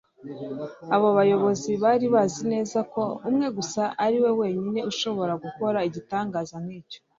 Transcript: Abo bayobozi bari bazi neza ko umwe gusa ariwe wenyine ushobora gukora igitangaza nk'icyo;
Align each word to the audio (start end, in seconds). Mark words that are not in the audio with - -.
Abo 0.95 1.09
bayobozi 1.17 1.71
bari 1.83 2.05
bazi 2.15 2.41
neza 2.53 2.79
ko 2.93 3.01
umwe 3.29 3.47
gusa 3.57 3.81
ariwe 4.05 4.29
wenyine 4.39 4.79
ushobora 4.91 5.33
gukora 5.43 5.77
igitangaza 5.87 6.55
nk'icyo; 6.63 6.99